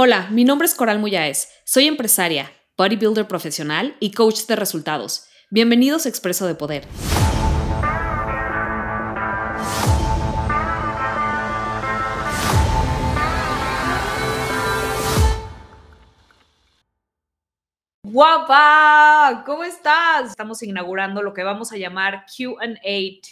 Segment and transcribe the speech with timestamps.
[0.00, 1.48] Hola, mi nombre es Coral Muyáez.
[1.64, 5.26] Soy empresaria, bodybuilder profesional y coach de resultados.
[5.50, 6.86] Bienvenidos a Expreso de Poder.
[18.04, 20.30] Guapa, ¿cómo estás?
[20.30, 22.68] Estamos inaugurando lo que vamos a llamar QA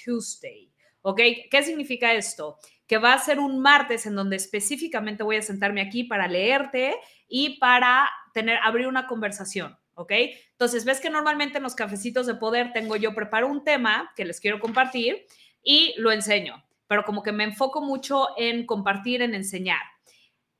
[0.05, 0.73] Tuesday.
[1.03, 1.21] ¿Ok?
[1.49, 2.59] ¿Qué significa esto?
[2.87, 6.97] Que va a ser un martes en donde específicamente voy a sentarme aquí para leerte
[7.29, 9.77] y para tener, abrir una conversación.
[9.95, 10.13] ¿Ok?
[10.53, 14.27] Entonces, ves que normalmente en los cafecitos de poder tengo yo preparo un tema que
[14.27, 15.27] les quiero compartir
[15.63, 19.81] y lo enseño, pero como que me enfoco mucho en compartir, en enseñar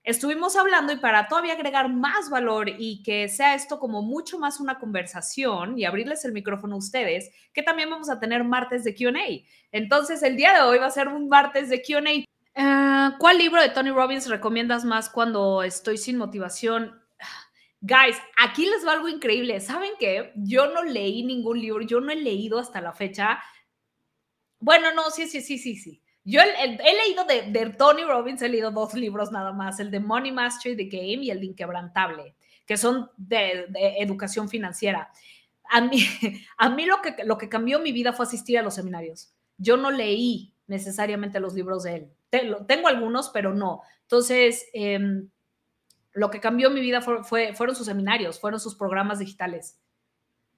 [0.07, 4.61] estuvimos hablando y para todavía agregar más valor y que sea esto como mucho más
[4.61, 8.95] una conversación y abrirles el micrófono a ustedes, que también vamos a tener martes de
[8.95, 9.45] QA.
[9.73, 12.25] Entonces, el día de hoy va a ser un martes de QA.
[12.55, 17.03] Uh, ¿Cuál libro de Tony Robbins recomiendas más cuando estoy sin motivación?
[17.81, 19.61] Guys, aquí les va algo increíble.
[19.61, 20.33] ¿Saben qué?
[20.37, 23.41] Yo no leí ningún libro, yo no he leído hasta la fecha.
[24.61, 26.01] Bueno, no, sí, sí, sí, sí, sí.
[26.29, 30.33] Yo he, leído de, Tony Robbins, he leído dos libros nada más, el de Money
[30.33, 32.35] Mastery the Game y el de Inquebrantable,
[32.67, 33.67] que son de,
[33.99, 35.09] educación financiera.
[35.71, 36.01] A mí,
[36.59, 39.33] a mí lo, que, lo que cambió mi vida fue asistir a los seminarios.
[39.57, 42.13] Yo no leí necesariamente los libros de él.
[42.67, 43.83] Tengo algunos, pero no.
[44.03, 45.31] Entonces, em,
[46.13, 49.79] lo que cambió mi vida fue, fueron sus seminarios, fueron sus programas digitales.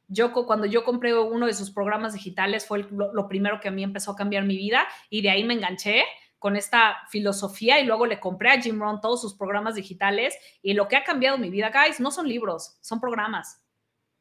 [0.08, 3.82] Yo, cuando yo compré uno de sus programas digitales, fue lo, primero que a mí
[3.84, 6.04] empezó a cambiar mi vida y de ahí me enganché
[6.38, 10.72] con esta filosofía y luego le compré a Jim Rohn todos sus programas digitales y
[10.72, 13.62] lo que ha cambiado mi vida, guys, no son libros, son programas,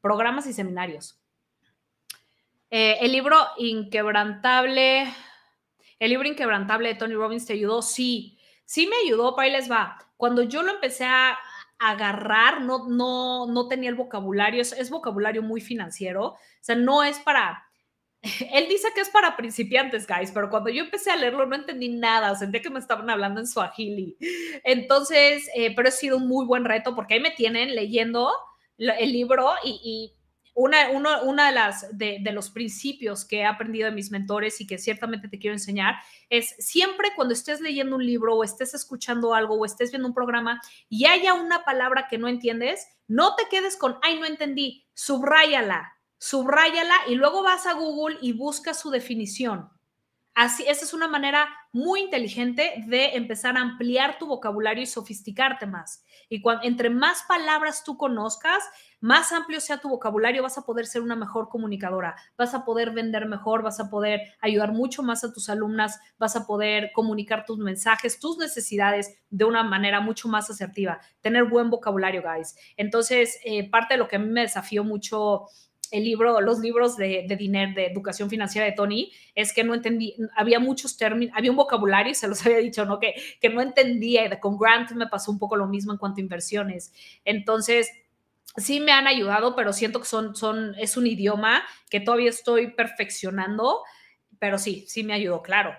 [0.01, 1.21] programas y seminarios.
[2.69, 5.07] Eh, el libro Inquebrantable,
[5.99, 9.71] el libro Inquebrantable de Tony Robbins te ayudó, sí, sí me ayudó, para ahí les
[9.71, 9.97] va.
[10.17, 11.37] Cuando yo lo empecé a,
[11.79, 17.19] agarrar, no, no, no tenía el vocabulario, es, vocabulario muy financiero, o sea, no es
[17.19, 17.63] para,
[18.53, 21.89] él dice que es para principiantes, guys, pero cuando yo empecé a leerlo no entendí
[21.89, 24.17] nada, sentí que me estaban hablando en swahili.
[24.63, 28.31] Entonces, eh, pero ha sido un muy buen reto porque ahí me tienen leyendo
[28.77, 30.13] el libro y,
[30.57, 34.79] una, una de, las, de, los principios que he aprendido de mis mentores y que
[34.79, 35.95] ciertamente te quiero enseñar
[36.31, 40.15] es siempre cuando estés leyendo un libro o estés escuchando algo o estés viendo un
[40.15, 40.59] programa
[40.89, 45.93] y haya una palabra que no entiendes, no te quedes con, ay, no entendí, subráyala,
[46.17, 49.69] subráyala y luego vas a Google y buscas su definición.
[50.33, 55.65] Así, esa es una manera muy inteligente de empezar a ampliar tu vocabulario y sofisticarte
[55.65, 56.03] más.
[56.29, 58.63] Y cuando, entre más palabras tú conozcas,
[58.99, 62.91] más amplio sea tu vocabulario, vas a poder ser una mejor comunicadora, vas a poder
[62.91, 67.45] vender mejor, vas a poder ayudar mucho más a tus alumnas, vas a poder comunicar
[67.45, 72.55] tus mensajes, tus necesidades de una manera mucho más asertiva, tener buen vocabulario, guys.
[72.75, 75.47] Entonces, eh, parte de lo que a mí me desafió mucho
[75.91, 80.15] el libro, los libros de, dinero, de educación financiera de Tony, es que no entendí,
[80.35, 82.99] había muchos términos, había un vocabulario, se los había dicho, ¿no?
[82.99, 84.39] Que, que no entendía.
[84.39, 86.91] Con Grant me pasó un poco lo mismo en cuanto a inversiones.
[87.23, 87.89] Entonces,
[88.57, 92.71] sí me han ayudado, pero siento que son, son, es un idioma que todavía estoy
[92.71, 93.83] perfeccionando,
[94.39, 95.75] pero sí, sí me ayudó, claro.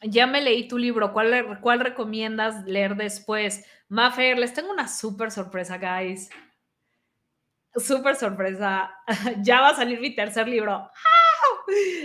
[0.00, 3.64] Ya me leí tu libro, ¿cuál, cuál recomiendas leer después?
[3.88, 6.28] Mafer, les tengo una súper sorpresa, guys.
[7.76, 8.92] Súper sorpresa.
[9.42, 10.90] Ya va a salir mi tercer libro.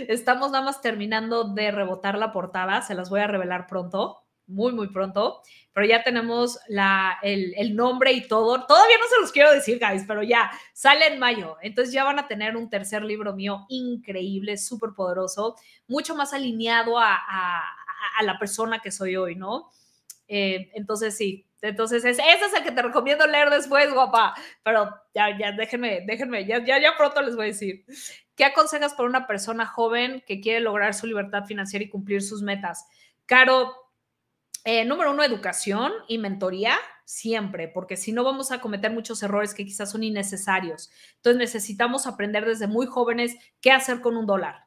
[0.08, 4.72] Estamos nada más terminando de rebotar la portada, se las voy a revelar pronto muy,
[4.72, 5.42] muy pronto,
[5.72, 8.66] pero ya tenemos la, el, nombre y todo.
[8.66, 11.56] Todavía no se los quiero decir, guys, pero ya sale en mayo.
[11.62, 16.98] Entonces ya van a tener un tercer libro mío increíble, súper poderoso, mucho más alineado
[16.98, 17.14] a,
[18.22, 19.70] la persona que soy hoy, ¿no?
[20.28, 24.34] Eh, entonces sí, entonces ese es el que te recomiendo leer después, guapa.
[24.62, 27.84] Pero ya, ya, déjenme, déjenme, ya, ya, ya pronto les voy a decir.
[28.36, 32.40] ¿Qué aconsejas para una persona joven que quiere lograr su libertad financiera y cumplir sus
[32.40, 32.86] metas?
[33.26, 33.74] Caro,
[34.70, 36.76] eh, número uno, educación y mentoría,
[37.06, 40.90] siempre, porque si no vamos a cometer muchos errores que quizás son innecesarios.
[41.16, 44.66] Entonces necesitamos aprender desde muy jóvenes qué hacer con un dólar.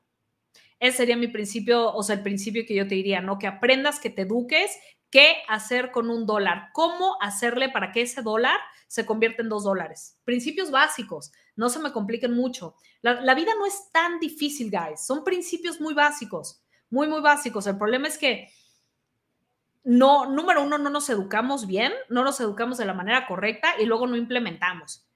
[0.79, 3.37] Ese sería mi principio, o sea, el principio que yo te diría, ¿no?
[3.37, 4.75] Que aprendas, que te eduques,
[5.11, 8.57] qué hacer con un dólar, cómo hacerle para que ese dólar
[8.87, 10.17] se convierta en dos dólares.
[10.23, 12.73] Principios básicos, no se me compliquen mucho.
[13.03, 17.67] La, la vida no es tan difícil, guys, son principios muy básicos, muy, muy básicos.
[17.67, 18.49] El problema es que
[19.83, 23.85] no, número uno, no nos educamos bien, no nos educamos de la manera correcta y
[23.85, 25.07] luego no implementamos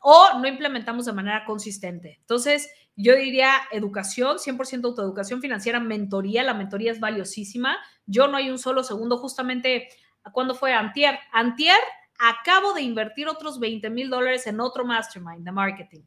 [0.00, 2.18] o no implementamos de manera consistente.
[2.20, 8.50] Entonces, yo diría educación, 100% autoeducación financiera, mentoría, la mentoría es valiosísima, Yo no hay
[8.50, 9.88] un solo segundo, justamente,
[10.32, 10.72] ¿cuándo fue?
[10.72, 11.18] Antier.
[11.32, 11.78] Antier,
[12.18, 16.02] acabo de invertir otros 20 mil dólares en otro mastermind de marketing.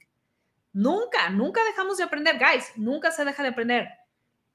[0.73, 3.87] Nunca, nunca dejamos de aprender, guys, nunca se deja de aprender.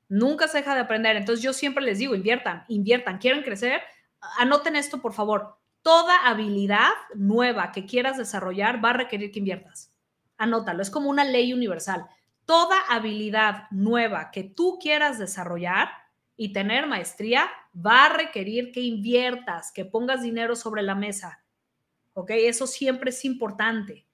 [0.08, 1.16] Nunca se deja de aprender.
[1.16, 3.18] Entonces yo siempre les digo, inviertan, inviertan.
[3.18, 3.82] ¿Quieren crecer?
[4.38, 5.58] Anoten esto, por favor.
[5.82, 9.92] Toda habilidad nueva que quieras desarrollar va a requerir que inviertas.
[10.38, 12.06] Anótalo, es como una ley universal.
[12.46, 15.88] Toda habilidad nueva que tú quieras desarrollar
[16.36, 21.42] y tener maestría va a requerir que inviertas, que pongas dinero sobre la mesa.
[22.14, 22.30] ¿Ok?
[22.30, 24.06] Eso siempre es importante.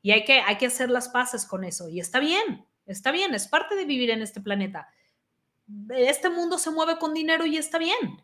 [0.00, 1.88] Y hay que, hay que hacer las paces con eso.
[1.88, 4.88] Y está bien, está bien, es parte de vivir en este planeta
[5.90, 8.22] este mundo se mueve con dinero y está bien.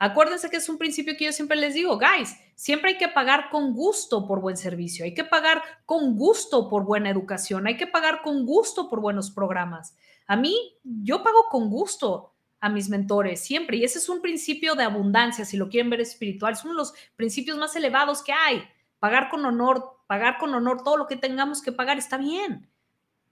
[0.00, 3.50] Acuérdense que es un principio que yo siempre les digo, guys, siempre hay que pagar
[3.50, 7.88] con gusto por buen servicio, hay que pagar con gusto por buena educación, hay que
[7.88, 9.96] pagar con gusto por buenos programas.
[10.28, 14.76] A mí, yo pago con gusto a mis mentores siempre y ese es un principio
[14.76, 18.62] de abundancia, si lo quieren ver espiritual, es de los principios más elevados que hay.
[19.00, 22.70] Pagar con honor, pagar con honor todo lo que tengamos que pagar está bien.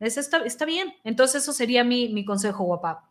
[0.01, 0.95] está, está bien.
[1.05, 3.11] Entonces, eso sería mi, mi consejo, guapa.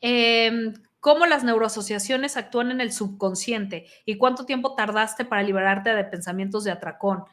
[0.00, 6.04] Em, cómo las neuroasociaciones actúan en el subconsciente y cuánto tiempo tardaste para liberarte de
[6.04, 7.24] pensamientos de atracón.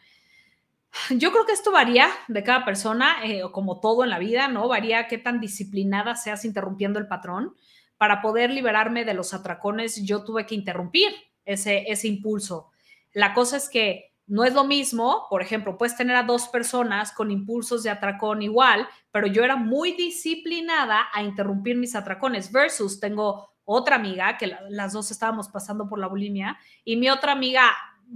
[1.10, 4.68] Yo creo que esto varía de cada persona, eh, como todo en la vida, ¿no?
[4.68, 7.56] Varía qué tan disciplinada seas interrumpiendo el patrón.
[7.98, 11.14] Para poder liberarme de los atracones, yo tuve que interrumpir
[11.46, 12.72] ese, ese impulso.
[13.14, 17.12] La cosa es que no es lo mismo, por ejemplo, puedes tener a dos personas
[17.12, 23.00] con impulsos de atracón igual, pero yo era muy disciplinada a interrumpir mis atracones versus
[23.00, 27.72] tengo otra amiga que las dos estábamos pasando por la bulimia y mi otra amiga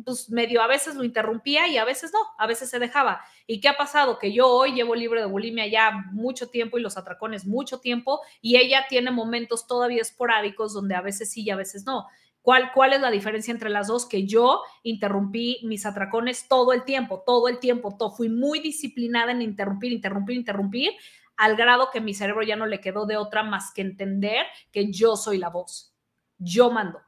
[0.05, 3.21] pues medio a veces lo interrumpía y a veces no, a veces se dejaba.
[3.47, 4.19] ¿Y qué ha pasado?
[4.19, 8.21] Que yo hoy llevo libre de bulimia ya mucho tiempo y los atracones mucho tiempo
[8.41, 12.07] y ella tiene momentos todavía esporádicos donde a veces sí y a veces no.
[12.41, 14.07] ¿Cuál, ¿Cuál es la diferencia entre las dos?
[14.07, 18.11] Que yo interrumpí mis atracones todo el tiempo, todo el tiempo, todo.
[18.11, 20.91] fui muy disciplinada en interrumpir, interrumpir, interrumpir,
[21.35, 24.91] al grado que mi cerebro ya no le quedó de otra más que entender que
[24.91, 25.93] yo soy la voz.
[26.37, 26.99] Yo mando.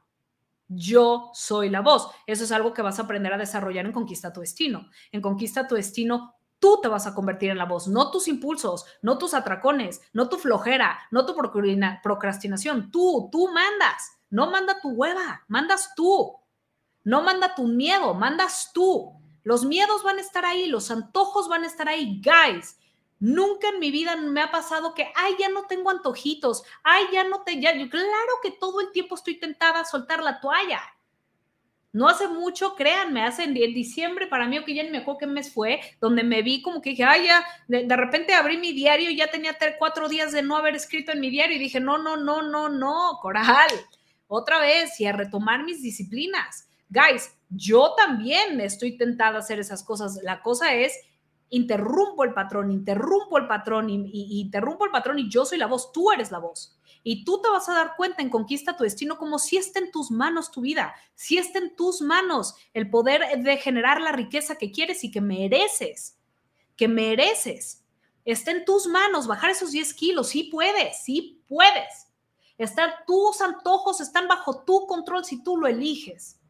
[0.68, 2.10] Yo soy la voz.
[2.26, 4.88] Eso es algo que vas a aprender a desarrollar en Conquista tu Destino.
[5.10, 8.86] En Conquista tu Destino, tú te vas a convertir en la voz, no tus impulsos,
[9.02, 12.92] no tus atracones, no tu flojera, no tu procrastinación.
[12.92, 14.20] Tú, tú mandas.
[14.30, 16.38] No manda tu hueva, mandas tú.
[17.02, 19.12] No manda tu miedo, mandas tú.
[19.42, 22.22] Los miedos van a estar ahí, los antojos van a estar ahí.
[22.22, 22.78] Guys,
[23.18, 27.24] nunca en mi vida me ha pasado que, ay, ya no tengo antojitos, ay, ya
[27.24, 30.80] no te, ya, claro que todo el tiempo estoy tentada a soltar la toalla.
[31.92, 35.26] No hace mucho, créanme, hace en, diciembre, para mí, que ya ni me acuerdo qué
[35.26, 38.72] mes fue, donde me vi como que dije, ay, ya, de, de, repente abrí mi
[38.72, 41.80] diario y ya tenía cuatro días de no haber escrito en mi diario y dije,
[41.80, 43.68] no, no, no, no, no, coral
[44.34, 46.66] otra vez y a retomar mis disciplinas.
[46.88, 50.20] Guys, yo también estoy tentada a hacer esas cosas.
[50.22, 50.98] La cosa es,
[51.52, 55.92] interrumpo el patrón, interrumpo el patrón y, interrumpo el patrón y yo soy la voz,
[55.92, 56.78] tú eres la voz.
[57.04, 59.90] Y tú te vas a dar cuenta en Conquista tu Destino como si está en
[59.90, 64.56] tus manos tu vida, si está en tus manos el poder de generar la riqueza
[64.56, 66.16] que quieres y que mereces,
[66.74, 67.84] que mereces.
[68.24, 72.06] Está en tus manos bajar esos 10 kilos, sí puedes, sí puedes.
[72.56, 76.40] Están, tus antojos están bajo tu control si tú lo eliges.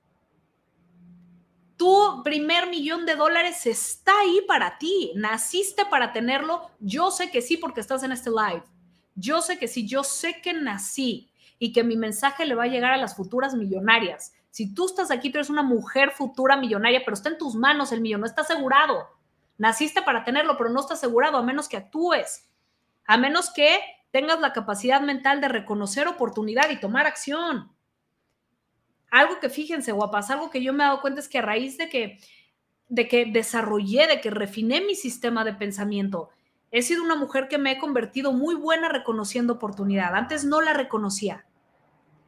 [1.83, 5.11] Tu primer millón de dólares está ahí para ti.
[5.17, 6.71] Naciste para tenerlo.
[6.79, 8.63] Yo sé que sí porque estás en este live.
[9.17, 12.69] Yo sé que sí, yo sé que nací y que mi mensaje le va a
[12.69, 14.33] llegar a las futuras millonarias.
[14.51, 17.91] Si tú estás aquí, tú eres una mujer futura millonaria, pero está en tus manos
[17.91, 19.09] el millón, no está asegurado.
[19.59, 22.49] Naciste para tenerlo, pero no está asegurado a menos que actúes.
[23.07, 23.81] A menos que
[24.13, 27.72] tengas la capacidad mental de reconocer oportunidad y tomar acción.
[29.13, 31.77] Algo que fíjense, guapas, algo que yo me he dado cuenta es que a raíz
[31.77, 32.19] de que,
[32.89, 36.31] de que desarrollé, de que refiné mi sistema de pensamiento,
[36.71, 40.15] he sido una mujer que me he convertido muy buena reconociendo oportunidad.
[40.15, 41.45] Antes no la reconocía.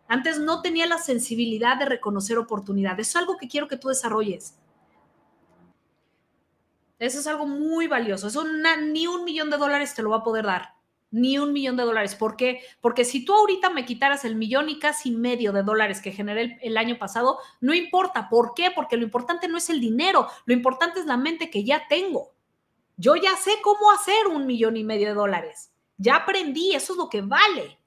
[0.09, 3.01] Antes no tenía la sensibilidad de reconocer oportunidad.
[3.01, 4.59] Eso es algo que quiero que tú desarrolles.
[6.99, 8.27] Eso es algo muy valioso.
[8.29, 10.75] Eso ni un millón de dólares te lo va a poder dar
[11.15, 12.17] ni un millón de dólares.
[12.17, 12.61] ¿Por qué?
[12.81, 16.59] Porque si tú ahorita me quitaras el millón y casi medio de dólares que generé
[16.61, 18.29] el, año pasado, no importa.
[18.29, 18.73] ¿Por qué?
[18.75, 22.33] Porque lo importante no es el dinero, lo importante es la mente que ya tengo.
[22.97, 25.71] Yo ya sé cómo hacer un millón y medio de dólares.
[25.99, 27.79] Ya aprendí, eso es lo que vale.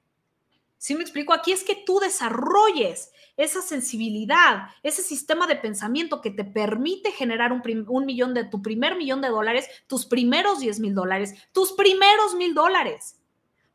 [0.78, 1.34] ¿Sí me explico?
[1.34, 7.52] Aquí es que tú desarrolles esa sensibilidad, ese sistema de pensamiento que te permite generar
[7.52, 11.72] un, un millón de tu primer millón de dólares, tus primeros 10 mil dólares, tus
[11.72, 13.17] primeros mil dólares.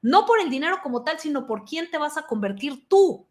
[0.04, 3.26] No por el dinero como tal, sino por quién te vas a convertir tú.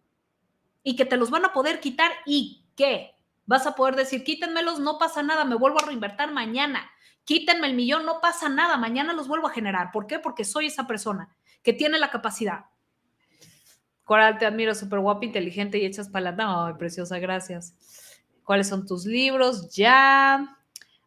[0.82, 3.14] Y que te los van a poder quitar y qué.
[3.44, 6.90] Vas a poder decir, quítenmelos, no pasa nada, me vuelvo a reinvertir mañana.
[7.24, 9.92] Quítenme el millón, no pasa nada, mañana los vuelvo a generar.
[9.92, 10.18] ¿Por qué?
[10.18, 11.28] Porque soy esa persona
[11.62, 12.64] que tiene la capacidad.
[14.04, 16.66] Coral, te admiro, súper guapa, inteligente y echas para la...
[16.66, 17.74] Ay, preciosa, gracias.
[18.44, 19.74] ¿Cuáles son tus libros?
[19.74, 20.58] Ya.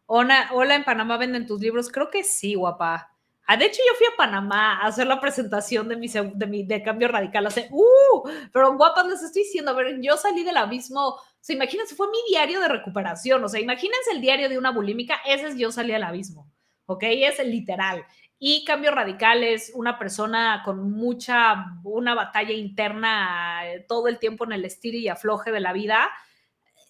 [0.06, 1.90] Hola, hola, en Panamá venden tus libros.
[1.90, 3.15] Creo que sí, guapa.
[3.46, 6.64] Ah, de hecho, yo fui a Panamá a hacer la presentación de mi, de mi
[6.64, 10.56] de cambio radical hace, uh, pero guapas, les estoy diciendo, a ver, yo salí del
[10.56, 14.58] abismo, o sea, imagínense, fue mi diario de recuperación, o sea, imagínense el diario de
[14.58, 16.50] una bulímica, ese es yo salí al abismo,
[16.86, 17.04] ¿ok?
[17.04, 18.04] Es literal.
[18.38, 24.44] Y cambio radical es una persona con mucha, una batalla interna eh, todo el tiempo
[24.44, 26.10] en el estilo y afloje de la vida,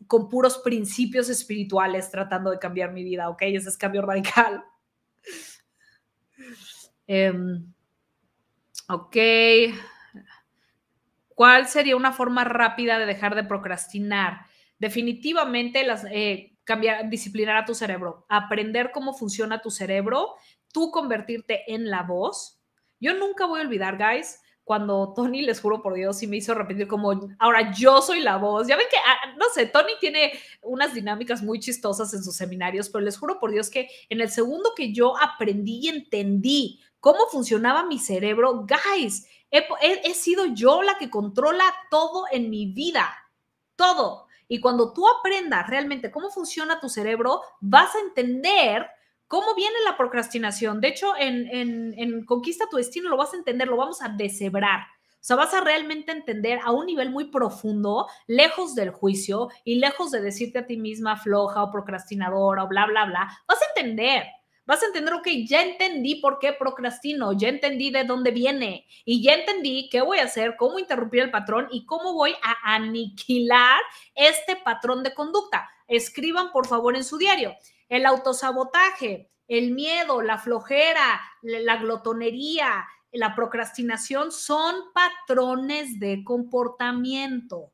[0.07, 3.43] con puros principios espirituales tratando de cambiar mi vida, ¿ok?
[3.43, 4.65] Ese es cambio radical.
[7.07, 7.73] Em,
[8.89, 9.17] ok.
[11.29, 14.47] ¿Cuál sería una forma rápida de dejar de procrastinar?
[14.79, 20.35] Definitivamente las, eh, cambiar, disciplinar a tu cerebro, aprender cómo funciona tu cerebro,
[20.73, 22.61] tú convertirte en la voz.
[23.01, 26.53] Yo nunca voy a olvidar, guys, cuando Tony, les juro por Dios, y me hizo
[26.53, 28.67] repetir como, ahora yo soy la voz.
[28.67, 32.91] Ya ven que, ah, no sé, Tony tiene unas dinámicas muy chistosas en sus seminarios,
[32.91, 37.29] pero les juro por Dios que en el segundo que yo aprendí y entendí cómo
[37.29, 43.09] funcionaba mi cerebro, guys, he, sido yo la que controla todo en mi vida,
[43.77, 44.27] todo.
[44.49, 48.89] Y cuando tú aprendas realmente cómo funciona tu cerebro, vas a entender
[49.29, 50.81] cómo viene la procrastinación.
[50.81, 54.81] De hecho, en, en, Conquista tu Destino lo vas a entender, lo vamos a deshebrar.
[54.81, 59.77] O sea, vas a realmente entender a un nivel muy profundo, lejos del juicio y
[59.77, 63.29] lejos de decirte a ti misma floja o procrastinadora o bla, bla, bla.
[63.47, 64.25] Vas a entender
[64.67, 69.23] vas a entender, ok, ya entendí por qué procrastino, ya entendí de dónde viene y
[69.23, 73.81] ya entendí qué voy a hacer, cómo interrumpir el patrón y cómo voy a aniquilar
[74.15, 75.71] este patrón de conducta.
[75.87, 77.55] Escriban, por favor, en su diario.
[77.89, 87.73] El autosabotaje, el miedo, la flojera, la glotonería, la procrastinación son patrones de comportamiento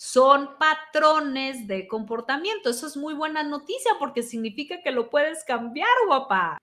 [0.00, 2.70] son patrones de comportamiento.
[2.70, 6.56] Eso es muy buena noticia porque significa que lo puedes cambiar, guapa.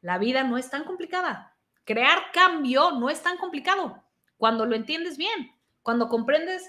[0.00, 1.56] La vida no es tan complicada.
[1.84, 4.02] Crear cambio no es tan complicado
[4.38, 5.52] cuando lo entiendes bien,
[5.82, 6.68] cuando comprendes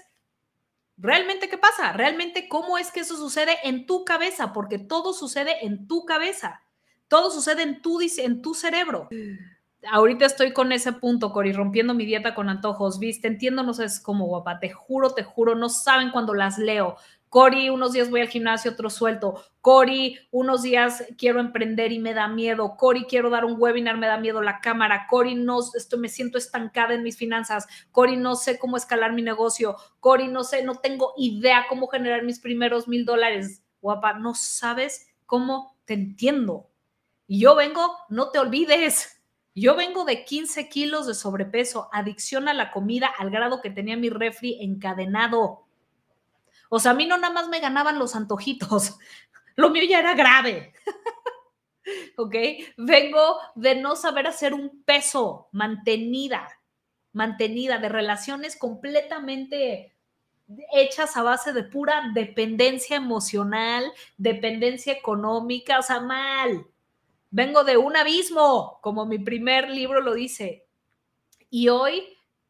[0.96, 5.66] realmente qué pasa, realmente cómo es que eso sucede en tu cabeza, porque todo sucede
[5.66, 6.62] en tu cabeza,
[7.08, 9.08] todo sucede en tu, en tu cerebro
[9.90, 13.84] ahorita estoy con ese punto, Cori, rompiendo mi dieta con antojos, viste, entiendo, no sé,
[13.84, 16.96] es como guapa, te juro, te juro, no saben cuando las leo.
[17.28, 19.42] Cori, unos días voy al gimnasio, otro suelto.
[19.60, 22.76] Cori, unos días quiero emprender y me da miedo.
[22.76, 25.06] Cori, quiero dar un webinar, me da miedo la cámara.
[25.10, 27.66] Cori, no, esto, me siento estancada en mis finanzas.
[27.90, 29.76] Cori, no sé cómo escalar mi negocio.
[30.00, 33.62] Cori, no sé, no tengo idea cómo generar mis primeros mil dólares.
[33.82, 36.70] Guapa, no sabes cómo te entiendo.
[37.26, 39.16] Y yo vengo, no te olvides
[39.62, 43.96] yo vengo de 15 kilos de sobrepeso, adicción a la comida al grado que tenía
[43.96, 45.64] mi refri encadenado.
[46.68, 48.98] O sea, a mí no nada más me ganaban los antojitos,
[49.56, 50.74] lo mío ya era grave.
[52.18, 52.34] ¿Ok?
[52.76, 56.48] Vengo de no saber hacer un peso, mantenida,
[57.12, 59.96] mantenida, de relaciones completamente
[60.72, 66.66] hechas a base de pura dependencia emocional, dependencia económica, o sea, mal.
[67.36, 70.66] Vengo de un abismo, como mi primer libro lo dice.
[71.50, 72.02] Y hoy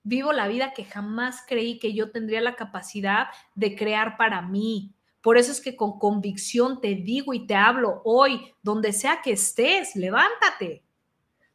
[0.05, 3.27] vivo la vida que jamás creí que yo tendría la capacidad
[3.57, 4.95] de crear para mí.
[5.23, 9.33] Por eso es que con convicción te digo y te hablo hoy, donde sea que
[9.33, 10.85] estés, levántate.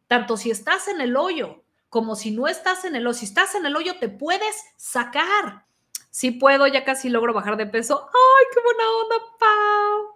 [0.07, 3.17] Tanto si estás en el hoyo como si no estás en el hoyo.
[3.17, 5.65] Si estás en el hoyo, te puedes sacar.
[6.09, 8.09] Si puedo, ya casi logro bajar de peso.
[8.13, 10.10] ¡Ay, qué buena onda, Pau!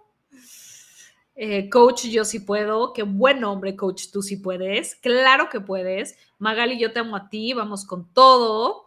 [1.38, 2.94] Eh, coach, yo sí puedo.
[2.94, 4.96] Qué buen hombre, coach, tú sí puedes.
[4.96, 6.16] Claro que puedes.
[6.38, 7.52] Magali, yo te amo a ti.
[7.52, 8.84] Vamos con todo.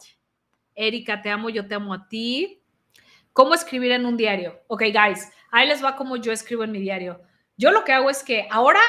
[0.74, 2.64] Erika, te amo, yo te amo a ti.
[3.34, 4.60] ¿Cómo escribir en un diario?
[4.68, 7.22] Ok, guys, ahí les va como yo escribo en mi diario.
[7.56, 8.82] Yo lo que hago es que ahora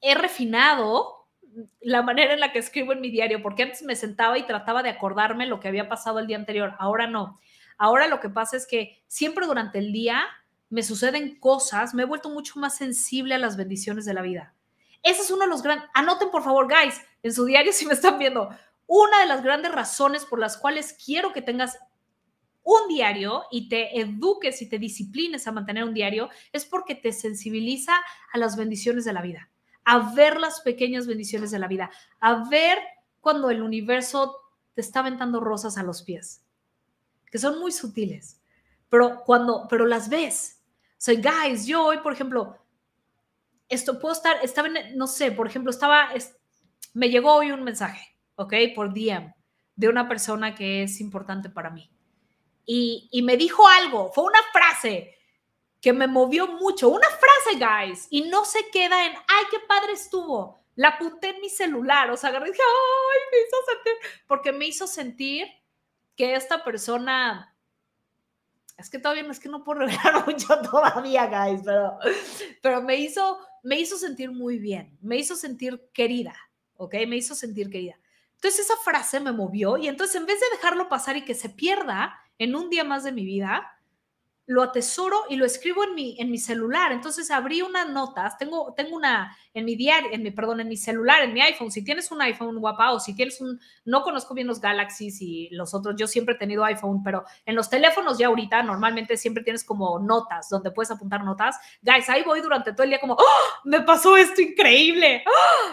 [0.00, 1.26] he refinado
[1.80, 4.82] la manera en la que escribo en mi diario, porque antes me sentaba y trataba
[4.82, 6.74] de acordarme lo que había pasado el día anterior.
[6.78, 7.40] Ahora no.
[7.76, 10.26] Ahora lo que pasa es que siempre durante el día
[10.70, 14.54] me suceden cosas, me he vuelto mucho más sensible a las bendiciones de la vida.
[15.02, 17.94] Ese es uno de los grandes, anoten por favor, guys, en su diario si me
[17.94, 18.48] están viendo,
[18.86, 21.78] una de las grandes razones por las cuales quiero que tengas
[22.62, 27.12] un diario y te eduques y te disciplines a mantener un diario es porque te
[27.12, 27.94] sensibiliza
[28.32, 29.50] a las bendiciones de la vida,
[29.84, 32.78] a ver las pequeñas bendiciones de la vida, a ver
[33.20, 34.36] cuando el universo
[34.74, 36.44] te está aventando rosas a los pies,
[37.30, 38.40] que son muy sutiles,
[38.88, 40.59] pero cuando, pero las ves.
[41.00, 42.58] O sea, guys, yo hoy, por ejemplo,
[43.70, 46.10] esto puedo estar, estaba en, no sé, por ejemplo, estaba,
[46.92, 48.52] me llegó hoy un mensaje, ¿ok?
[48.74, 49.32] Por DM
[49.76, 51.90] de una persona que es importante para mí.
[52.66, 55.16] Y, y me dijo algo, fue una frase
[55.80, 59.94] que me movió mucho, una frase, guys, y no se queda en, ay, qué padre
[59.94, 60.62] estuvo.
[60.74, 64.52] La apunté en mi celular, o sea, agarré y dije, ay, me hizo sentir, porque
[64.52, 65.48] me hizo sentir
[66.14, 67.49] que esta persona,
[68.80, 71.98] es que todavía no es que no puedo revelar mucho todavía, guys, pero,
[72.62, 76.34] pero me hizo, me hizo sentir muy bien, me hizo sentir querida,
[76.74, 76.94] ¿ok?
[77.06, 77.98] Me hizo sentir querida.
[78.34, 81.50] Entonces esa frase me movió y entonces en vez de dejarlo pasar y que se
[81.50, 83.70] pierda en un día más de mi vida,
[84.46, 86.92] lo atesoro y lo escribo en mi, en mi celular.
[86.92, 90.76] Entonces abrí unas notas, tengo, tengo una en mi diario, en mi, perdón, en mi
[90.76, 91.70] celular, en mi iPhone.
[91.70, 95.48] Si tienes un iPhone guapa o si tienes un, no conozco bien los Galaxies y
[95.50, 99.42] los otros, yo siempre he tenido iPhone, pero en los teléfonos ya ahorita normalmente siempre
[99.42, 101.56] tienes como notas donde puedes apuntar notas.
[101.82, 103.24] Guys, ahí voy durante todo el día como, ¡Oh!
[103.64, 105.24] me pasó esto increíble,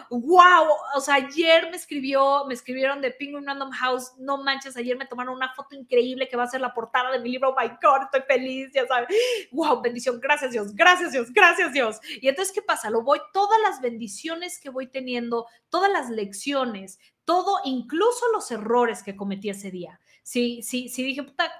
[0.10, 4.98] wow, o sea, ayer me escribió, me escribieron de Penguin Random House, no manches, ayer
[4.98, 7.56] me tomaron una foto increíble que va a ser la portada de mi libro, oh
[7.60, 9.10] my God, estoy feliz ya sabes,
[9.52, 12.00] wow, bendición, gracias Dios, gracias Dios, gracias Dios.
[12.22, 12.90] Y entonces, ¿qué pasa?
[12.90, 19.04] Lo voy, todas las bendiciones que voy teniendo, todas las lecciones, todo, incluso los errores
[19.04, 20.00] que cometí ese día.
[20.24, 21.52] Sí, sí, sí, dije, puta,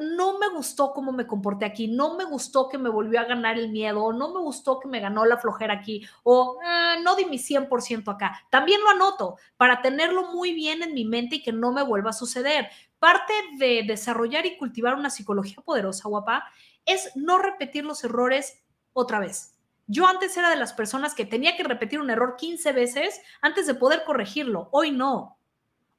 [0.00, 3.58] no me gustó cómo me comporté aquí, no me gustó que me volvió a ganar
[3.58, 7.26] el miedo, no me gustó que me ganó la flojera aquí, o ah, no di
[7.26, 8.44] mi 100% acá.
[8.50, 12.10] También lo anoto para tenerlo muy bien en mi mente y que no me vuelva
[12.10, 12.68] a suceder.
[13.04, 16.50] Parte de desarrollar y cultivar una psicología poderosa, guapa,
[16.86, 19.58] es no repetir los errores otra vez.
[19.86, 23.66] Yo antes era de las personas que tenía que repetir un error 15 veces antes
[23.66, 24.70] de poder corregirlo.
[24.72, 25.36] Hoy no.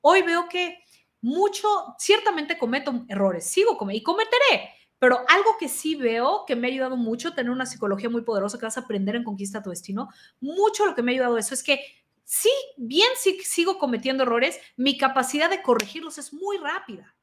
[0.02, 0.80] Hoy veo que
[1.22, 1.68] mucho,
[2.00, 6.98] ciertamente cometo errores, sigo y cometeré, pero algo que sí veo que me ha ayudado
[6.98, 10.88] mucho, tener una psicología muy poderosa que vas a aprender en Conquista tu Destino, mucho
[10.88, 11.82] lo que me ha ayudado eso es que
[12.26, 17.16] sí, bien sí, sigo cometiendo errores, mi capacidad de corregirlos es muy rápida,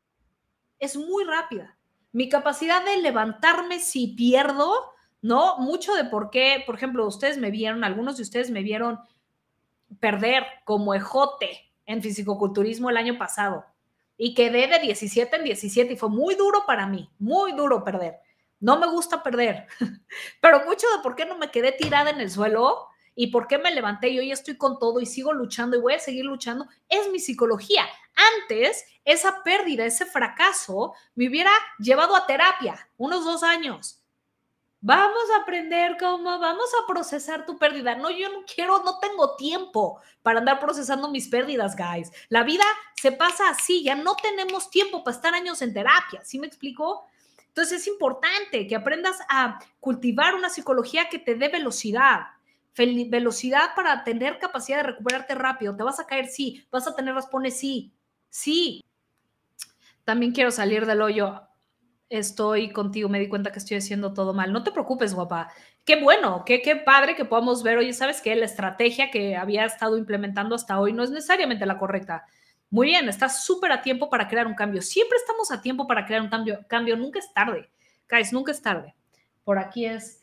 [0.78, 1.76] es muy rápida.
[2.12, 5.58] Mi capacidad de levantarme si pierdo, ¿no?
[5.58, 9.00] Mucho de por qué, por ejemplo, ustedes me vieron, algunos de ustedes me vieron
[10.00, 13.64] perder como ejote en fisicoculturismo el año pasado
[14.16, 18.16] y quedé de 17 en 17 y fue muy duro para mí, muy duro perder.
[18.60, 19.66] No me gusta perder,
[20.40, 23.58] pero mucho de por qué no me quedé tirada en el suelo y por qué
[23.58, 26.66] me levanté y hoy estoy con todo y sigo luchando y voy a seguir luchando,
[26.88, 27.84] es mi psicología.
[28.40, 34.02] Antes, esa pérdida, ese fracaso, me hubiera llevado a terapia unos dos años
[34.84, 37.94] Vamos a aprender cómo, vamos a procesar tu pérdida.
[37.94, 42.10] No, yo no quiero, no tengo tiempo para andar procesando mis pérdidas, guys.
[42.28, 42.64] La vida
[43.00, 47.06] se pasa así, ya no tenemos tiempo para estar años en terapia, ¿sí me explico?
[47.46, 52.22] Entonces es importante que aprendas a cultivar una psicología que te dé velocidad.
[52.76, 55.76] Velocidad para tener capacidad de recuperarte rápido.
[55.76, 56.26] ¿Te vas a caer?
[56.26, 56.66] Sí.
[56.70, 57.58] ¿Vas a tener raspones?
[57.58, 57.92] Sí.
[58.28, 58.84] Sí.
[60.04, 61.42] También quiero salir del hoyo
[62.18, 64.52] estoy contigo, me di cuenta que estoy haciendo todo mal.
[64.52, 65.50] No te preocupes, guapa.
[65.84, 68.36] Qué bueno, qué, qué padre que podamos ver, oye, ¿sabes qué?
[68.36, 72.26] La estrategia que había estado implementando hasta hoy no es necesariamente la correcta.
[72.68, 74.82] Muy bien, estás súper a tiempo para crear un cambio.
[74.82, 76.60] Siempre estamos a tiempo para crear un cambio.
[76.68, 77.70] Cambio nunca es tarde.
[78.10, 78.94] Guys, nunca es tarde.
[79.42, 80.21] Por aquí es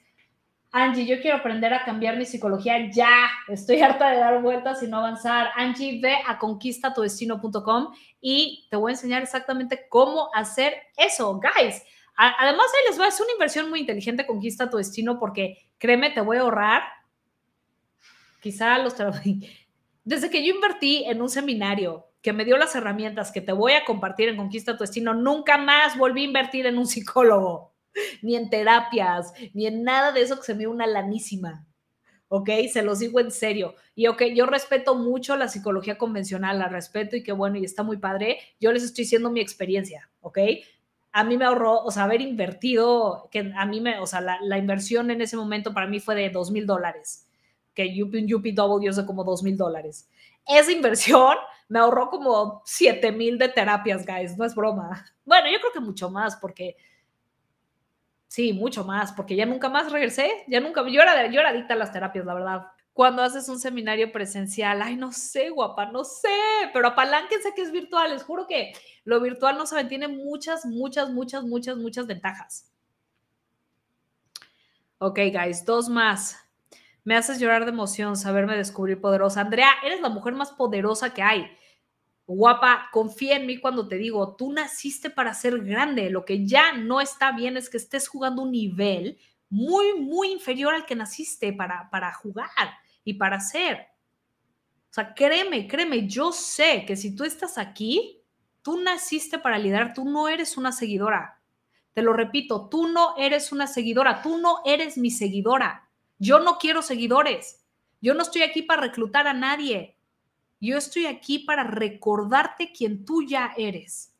[0.71, 3.29] Angie, yo quiero aprender a cambiar mi psicología ya.
[3.47, 5.49] Estoy harta de dar vueltas y no avanzar.
[5.55, 11.84] Angie, ve a conquistatudestino.com y te voy a enseñar exactamente cómo hacer eso, guys.
[12.15, 16.21] Además, ahí les va, es una inversión muy inteligente, conquista tu destino, porque créeme, te
[16.21, 16.84] voy a ahorrar.
[18.41, 18.93] Quizá los
[20.03, 23.73] Desde que yo invertí en un seminario que me dio las herramientas que te voy
[23.73, 27.73] a compartir en Conquista tu Destino, nunca más volví a invertir en un psicólogo.
[28.21, 31.65] ni en terapias, ni en nada de eso que se me una lanísima.
[32.30, 32.49] ¿ok?
[32.71, 33.75] Se los digo en serio.
[33.95, 37.84] Y ok, yo respeto mucho la psicología convencional, la respeto y qué bueno, y está
[37.84, 38.39] muy padre.
[38.60, 40.39] Yo les estoy diciendo mi experiencia, ¿ok?
[41.12, 44.58] A mí me ahorró, o sea, haber invertido, que a mí me, o sea, la,
[44.58, 47.28] inversión en ese momento para mí fue de dos mil dólares,
[47.73, 50.08] que un UPW es de como dos mil dólares.
[50.45, 51.36] Esa inversión
[51.67, 55.06] me ahorró como siete mil de terapias, guys, no es broma.
[55.30, 56.75] Bueno, yo creo que mucho más, porque
[58.29, 61.73] Sí, mucho más, porque ya nunca más regresé, ya nunca, yo era, yo era adicta
[61.73, 62.67] a las terapias, la verdad.
[62.93, 66.29] Cuando haces un seminario presencial, ay, no sé, guapa, no sé,
[66.71, 71.09] pero apalánquense que es virtual, les juro que lo virtual, no saben, tiene muchas, muchas,
[71.09, 72.71] muchas, muchas, muchas ventajas.
[74.99, 76.37] Ok, guys, dos más.
[77.03, 79.41] Me haces llorar de emoción saberme descubrir poderosa.
[79.41, 81.49] Andrea, eres la mujer más poderosa que hay.
[82.31, 86.11] Guapa, confía en mí cuando te digo, tú naciste para ser grande.
[86.11, 89.17] Lo que ya no está bien es que estés jugando un nivel
[89.49, 92.47] muy, muy inferior al que naciste para, para jugar
[93.03, 93.87] y para ser.
[94.91, 98.21] O sea, créeme, créeme, yo sé que si tú estás aquí,
[98.61, 101.41] tú naciste para liderar, tú no eres una seguidora.
[101.95, 105.89] Te lo repito, tú no eres una seguidora, tú no eres mi seguidora.
[106.19, 107.65] Yo no quiero seguidores.
[108.01, 109.98] Yo no estoy aquí para reclutar a nadie.
[110.59, 114.13] Yo estoy aquí para recordarte quién tú ya eres,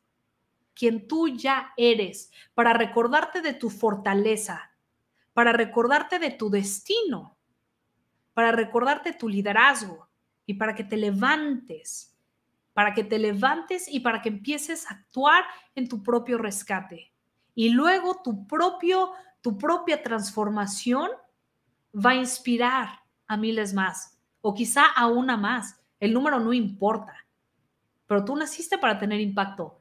[0.74, 4.72] quien tú ya eres, para recordarte de tu fortaleza,
[5.34, 7.36] para recordarte de tu destino,
[8.34, 10.08] para recordarte tu liderazgo.
[10.46, 12.18] Y para que te levantes,
[12.72, 15.44] para que te levantes y para que empieces a actuar
[15.76, 17.12] en tu propio rescate.
[17.54, 21.10] Y luego tu propio tu propia transformación
[21.94, 27.14] va a inspirar a miles más o quizá a una más el número no importa,
[28.06, 29.80] pero tú naciste para tener impacto.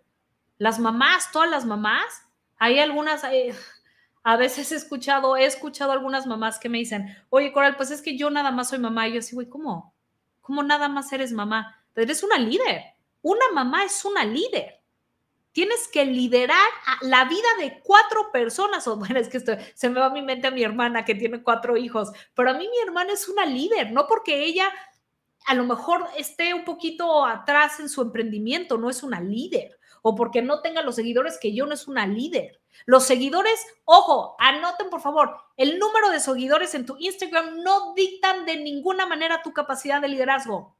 [0.58, 2.04] Las mamás, todas las mamás,
[2.58, 3.56] hay algunas, eh,
[4.24, 8.02] a veces he escuchado, he escuchado algunas mamás que me dicen, oye Coral, pues es
[8.02, 9.08] que yo nada más soy mamá.
[9.08, 9.96] Y yo así, güey, ¿cómo?
[10.42, 11.84] ¿Cómo nada más eres mamá?
[11.96, 12.84] Eres una líder.
[13.22, 14.80] Una mamá es una líder
[15.52, 16.70] tienes que liderar
[17.02, 18.88] la vida de cuatro personas.
[18.88, 21.44] O bueno, es que se me va a mi mente a mi hermana que tiene
[21.44, 24.72] cuatro hijos, pero a mí mi hermana es una líder, no porque ella
[25.46, 30.16] a lo mejor esté un poquito atrás en su emprendimiento, no es una líder, o
[30.16, 32.62] porque no tenga los seguidores que yo no es una líder.
[32.86, 38.46] Los seguidores, ojo, anoten por favor, el número de seguidores en tu Instagram no dictan
[38.46, 40.78] de ninguna manera tu capacidad de liderazgo.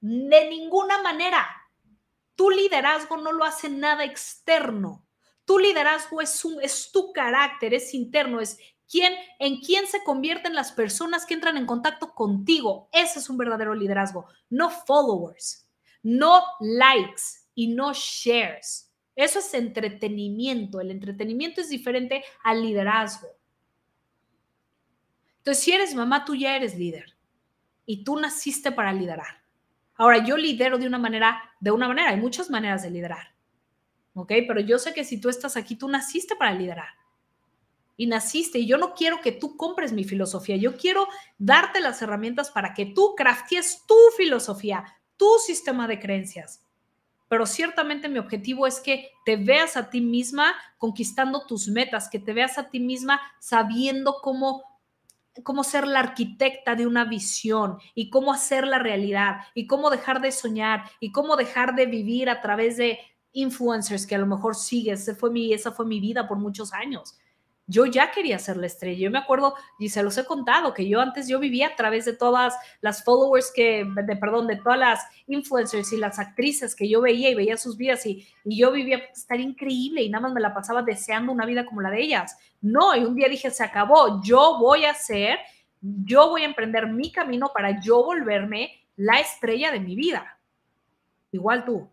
[0.00, 1.46] De ninguna manera.
[2.34, 5.06] Tu liderazgo no lo hace nada externo.
[5.44, 10.54] Tu liderazgo es, un, es tu carácter, es interno, es ¿Quién, ¿En quién se convierten
[10.54, 12.88] las personas que entran en contacto contigo?
[12.92, 14.26] Ese es un verdadero liderazgo.
[14.48, 15.68] No followers,
[16.02, 17.22] no likes
[17.54, 18.92] y no shares.
[19.16, 20.80] Eso es entretenimiento.
[20.80, 23.28] El entretenimiento es diferente al liderazgo.
[25.38, 27.16] Entonces, si eres mamá, tú ya eres líder
[27.86, 29.42] y tú naciste para liderar.
[29.94, 33.34] Ahora, yo lidero de una manera, de una manera, hay muchas maneras de liderar.
[34.14, 34.28] ¿Ok?
[34.46, 37.05] Pero yo sé que si tú estás aquí, tú naciste para liderar
[37.96, 42.02] y naciste y yo no quiero que tú compres mi filosofía, yo quiero darte las
[42.02, 44.84] herramientas para que tú crafties tu filosofía,
[45.16, 46.62] tu sistema de creencias.
[47.28, 52.20] Pero ciertamente mi objetivo es que te veas a ti misma conquistando tus metas, que
[52.20, 54.62] te veas a ti misma sabiendo cómo
[55.42, 60.22] cómo ser la arquitecta de una visión y cómo hacer la realidad y cómo dejar
[60.22, 62.98] de soñar y cómo dejar de vivir a través de
[63.32, 65.02] influencers que a lo mejor sigues.
[65.02, 67.18] Esa fue mi, esa fue mi vida por muchos años
[67.66, 68.98] yo ya quería ser la estrella.
[68.98, 72.04] Yo me acuerdo, y se los he contado, que yo antes yo vivía a través
[72.04, 76.88] de todas las followers que, de, perdón, de todas las influencers y las actrices que
[76.88, 80.22] yo veía y veía sus vidas y, y yo vivía, pues, estar increíble y nada
[80.22, 82.36] más me la pasaba deseando una vida como la de ellas.
[82.60, 85.38] No, y un día dije, se acabó, yo voy a ser,
[85.80, 90.38] yo voy a emprender mi camino para yo volverme la estrella de mi vida.
[91.32, 91.88] Igual tú.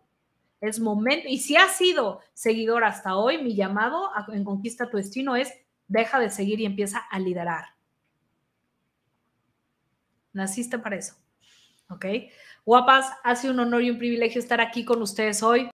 [0.60, 5.36] Es momento, y si has sido seguidor hasta hoy, mi llamado en Conquista tu Destino
[5.36, 5.52] es
[5.88, 7.74] deja de seguir y empieza a liderar.
[10.32, 11.14] Naciste para eso.
[11.88, 12.06] ¿Ok?
[12.64, 15.70] Guapas, hace un honor y un privilegio estar aquí con ustedes hoy.